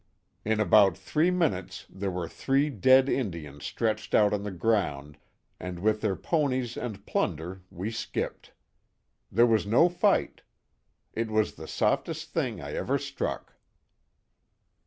[0.43, 5.19] "In about three minutes there were three dead Indians stretched out on the ground,
[5.59, 8.51] and with their ponies and plunder we skipped.
[9.31, 10.41] There was no fight.
[11.13, 13.53] It was the softest thing I ever struck."